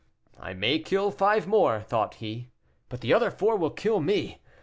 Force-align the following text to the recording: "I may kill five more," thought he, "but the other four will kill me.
"I 0.39 0.53
may 0.55 0.79
kill 0.79 1.11
five 1.11 1.45
more," 1.45 1.79
thought 1.81 2.15
he, 2.15 2.49
"but 2.89 3.01
the 3.01 3.13
other 3.13 3.29
four 3.29 3.55
will 3.55 3.69
kill 3.69 3.99
me. 3.99 4.39